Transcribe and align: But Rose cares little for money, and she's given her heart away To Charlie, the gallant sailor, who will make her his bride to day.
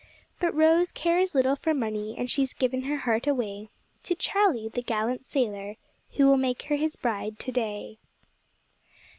But 0.39 0.55
Rose 0.55 0.91
cares 0.91 1.35
little 1.35 1.55
for 1.55 1.75
money, 1.75 2.15
and 2.17 2.27
she's 2.27 2.55
given 2.55 2.81
her 2.85 2.97
heart 2.97 3.27
away 3.27 3.69
To 4.01 4.15
Charlie, 4.15 4.67
the 4.67 4.81
gallant 4.81 5.25
sailor, 5.25 5.75
who 6.13 6.25
will 6.25 6.37
make 6.37 6.63
her 6.63 6.75
his 6.75 6.95
bride 6.95 7.37
to 7.37 7.51
day. 7.51 7.97